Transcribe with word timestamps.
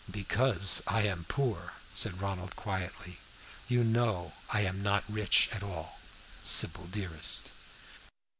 "Because 0.09 0.81
I 0.87 1.03
am 1.03 1.25
poor," 1.25 1.73
said 1.93 2.21
Ronald, 2.21 2.55
quietly. 2.55 3.19
"You 3.67 3.83
know 3.83 4.33
I 4.49 4.61
am 4.61 4.81
not 4.81 5.03
rich 5.07 5.47
at 5.51 5.61
all, 5.61 5.99
Sybil 6.41 6.87
dearest. 6.87 7.51